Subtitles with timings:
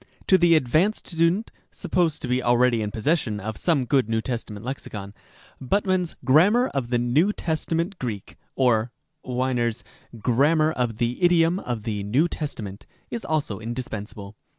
[0.25, 4.51] To the advanced student (supposed to be already in possession of some good New Testa
[4.51, 5.13] ment Lexicon),
[5.61, 8.35] Buttmann's "Grammar of the New Testament Greek"
[8.65, 8.91] (or
[9.23, 9.83] Winer's"
[10.27, 14.35] Grammar of the Idiom of the New Tes tament") is almost indispensable.